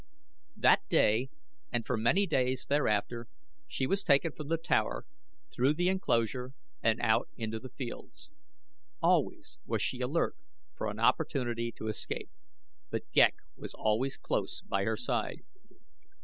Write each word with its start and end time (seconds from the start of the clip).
That 0.55 0.81
day 0.89 1.29
and 1.71 1.85
for 1.85 1.95
many 1.95 2.25
days 2.25 2.65
thereafter 2.67 3.27
she 3.67 3.85
was 3.85 4.03
taken 4.03 4.31
from 4.31 4.47
the 4.47 4.57
tower, 4.57 5.05
through 5.51 5.73
the 5.75 5.89
enclosure 5.89 6.53
and 6.81 6.99
out 7.01 7.29
into 7.37 7.59
the 7.59 7.69
fields. 7.69 8.31
Always 8.99 9.59
was 9.63 9.83
she 9.83 9.99
alert 10.01 10.35
for 10.75 10.87
an 10.89 10.97
opportunity 10.97 11.71
to 11.73 11.87
escape; 11.87 12.31
but 12.89 13.11
Ghek 13.11 13.35
was 13.55 13.75
always 13.75 14.17
close 14.17 14.63
by 14.63 14.85
her 14.85 14.97
side. 14.97 15.43